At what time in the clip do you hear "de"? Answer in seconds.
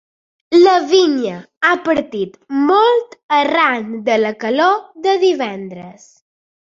4.07-4.15, 5.05-5.15